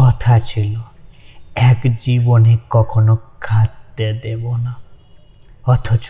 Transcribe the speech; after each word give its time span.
কথা 0.00 0.34
ছিল, 0.50 0.74
এক 1.70 1.80
জীবনে 2.04 2.54
কখনো 2.70 3.14
খাটতে 3.46 4.06
দেব 4.24 4.44
না। 4.64 4.72
অথচ 5.66 6.06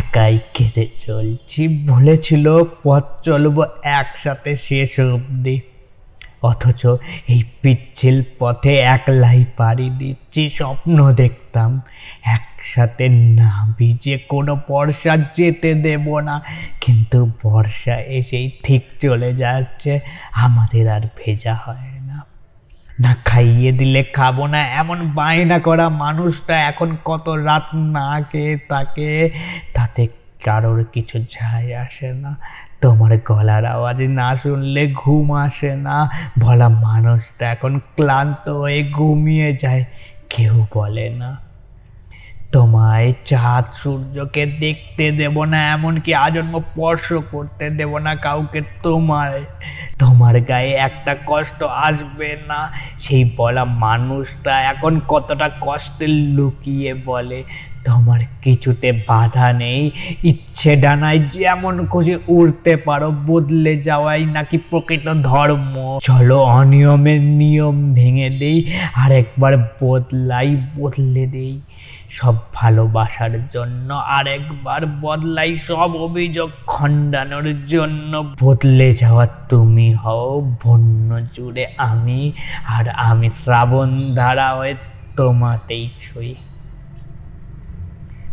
একাই 0.00 0.34
কেঁদে 0.54 0.84
চলছি 1.06 1.62
বলেছিল 1.90 2.46
পথ 2.84 3.04
চলবো 3.26 3.62
একসাথে 3.98 4.52
শেষ 4.66 4.92
অবধি। 5.14 5.56
অথচ 6.50 6.82
এই 7.28 7.40
পিচ্ছিল 7.62 8.16
পথে 8.38 8.72
একলাই 8.94 9.40
পাড়ি 9.58 9.88
দিচ্ছি, 10.00 10.42
স্বপ্ন 10.58 10.98
দেখতাম 11.12 11.70
একসাথে 12.36 13.06
না 13.38 13.50
ভিজে 13.76 14.16
কোনো 14.32 14.52
বর্ষা 14.68 15.14
যেতে 15.36 15.70
দেব 15.86 16.06
না। 16.28 16.36
কিন্তু 16.80 17.18
বর্ষা 17.42 17.96
এসেই 18.18 18.46
ঠিক 18.64 18.82
চলে 19.02 19.30
যাচ্ছে, 19.42 19.92
আমাদের 20.46 20.84
আর 20.94 21.02
ভেজা 21.18 21.54
হয় 21.64 21.88
না 23.02 23.12
খাইয়ে 23.28 23.70
দিলে 23.78 24.02
খাব 24.16 24.36
না, 24.52 24.60
এমন 24.80 24.98
বায়না 25.18 25.58
করা 25.66 25.86
মানুষটা 26.04 26.54
এখন 26.70 26.88
কত 27.08 27.26
রাত 27.48 27.66
না 27.96 28.08
খেয়ে 28.30 28.54
তাকে, 28.70 29.10
তাতে 29.74 30.02
কারোর 30.46 30.80
কিছু 30.94 31.16
যায় 31.34 31.68
আসে 31.84 32.08
না। 32.22 32.32
তোমার 32.82 33.12
গলার 33.28 33.64
আওয়াজ 33.74 33.98
না 34.18 34.28
শুনলে 34.42 34.82
ঘুম 35.00 35.26
আসে 35.44 35.72
না। 35.86 35.96
বলা 36.42 36.68
মানুষটা 36.86 37.44
এখন 37.54 37.72
ক্লান্ত 37.96 38.44
হয়ে 38.60 38.80
ঘুমিয়ে 38.96 39.48
যায়, 39.62 39.82
কেউ 40.32 40.54
বলে 40.74 41.08
না। 41.20 41.30
তোমায় 42.52 43.08
চাঁদ 43.30 43.66
সূর্যকে 43.80 44.44
দেখতে 44.64 45.04
দেব 45.20 45.36
না, 45.52 45.58
এমনকি 45.74 46.10
আজন্ম 46.26 46.54
স্পর্শ 46.68 47.06
করতে 47.32 47.66
দেব 47.78 47.92
না 48.06 48.12
কাউকে 48.26 48.60
তোমার 48.84 49.30
তোমার 50.00 50.40
গায়ে 50.40 50.72
একটা 50.72 51.16
কষ্ট 51.26 51.62
আসবে 51.62 52.36
না। 52.48 52.72
সেই 53.00 53.30
বলা 53.36 53.64
মানুষটা 53.64 54.60
এখন 54.60 55.00
কতটা 55.08 55.50
কষ্টে 55.60 56.06
লুকিয়ে 56.06 56.94
বলে। 56.94 57.42
তোমার 57.84 58.20
কিছুতে 58.42 58.92
বাধা 58.92 59.52
নেই, 59.52 59.90
ইচ্ছে 60.24 60.76
ডানায় 60.76 61.18
যেমন 61.18 61.86
খুশি 61.86 62.18
উড়তে 62.28 62.76
পারো, 62.76 63.12
বদলে 63.26 63.82
যাওয়াই 63.82 64.24
নাকি 64.24 64.58
প্রকৃত 64.58 65.08
ধর্ম। 65.22 65.98
চলো 66.02 66.38
অনিয়মের 66.42 67.20
নিয়ম 67.20 67.94
ভেঙে 67.94 68.30
দেই 68.30 68.72
আর 68.94 69.12
একবার 69.12 69.56
বদলাই, 69.80 70.56
বদলে 70.76 71.26
দেই। 71.26 71.60
সব 72.10 72.34
ভালোবাসার 72.54 73.48
জন্য 73.48 73.94
আরেকবার 73.94 74.86
বদলাই, 74.86 75.58
সব 75.58 75.90
অভিযোগ 75.96 76.50
খণ্ডানোর 76.66 77.66
জন্য। 77.66 78.34
বদলে 78.42 78.94
যাওয়া 78.94 79.26
তুমি 79.26 79.89
হও 79.92 80.56
বন্য 80.64 81.10
জুড়ে 81.34 81.64
আমি, 81.76 82.32
আর 82.66 82.88
আমি 82.88 83.30
শ্রাবণ 83.30 84.14
ধারা 84.14 84.54
হয়ে 84.54 84.74
তোমাতেই 85.16 85.90
ছুঁই। 86.00 86.34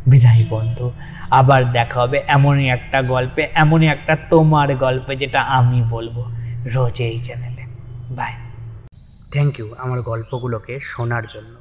বিদায় 0.07 0.45
বন্ধু, 0.49 0.91
আবার 1.31 1.71
দেখা 1.71 2.01
হবে 2.01 2.23
এমনই 2.27 2.67
একটা 2.69 3.01
গল্পে, 3.01 3.47
এমনই 3.55 3.87
একটা 3.87 4.17
তোমার 4.29 4.75
গল্পে 4.75 5.15
যেটা 5.15 5.41
আমি 5.41 5.83
বলব। 5.89 6.17
রোজ 6.73 7.01
এই 7.01 7.19
চ্যানেলে 7.19 7.63
বাই 8.09 8.33
থ্যাংক 9.31 9.59
ইউ 9.59 9.75
আমার 9.77 10.01
গল্পগুলোকে 10.01 10.79
শোনার 10.79 11.25
জন্য। 11.27 11.55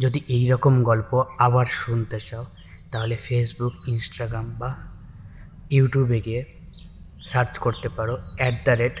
যদি 0.00 0.20
এই 0.28 0.44
রকম 0.48 0.82
গল্প 0.82 1.24
আবার 1.38 1.66
শুনতে 1.66 2.20
চাও, 2.20 2.44
তাহলে 2.92 3.16
ফেসবুক 3.16 3.72
ইনস্টাগ্রাম 3.88 4.46
বা 4.60 4.74
ইউটিউবে 5.70 6.20
গিয়ে 6.20 6.44
সার্চ 7.24 7.58
করতে 7.58 7.88
পারো 7.88 8.16
at 8.38 8.54
the 8.64 8.70
rate 8.70 9.00